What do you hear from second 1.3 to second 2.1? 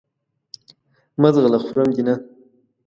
ځغله خورم دې